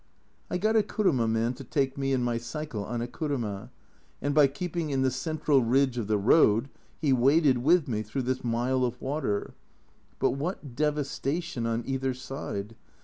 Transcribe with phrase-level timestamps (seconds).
[0.49, 3.69] I got a kuruma man to take me and my cycle on a kuruma,
[4.19, 8.23] and by keeping in the central ridge of the road, he waded with me through
[8.23, 9.53] this mile of water.
[10.17, 12.73] But what devastation on either side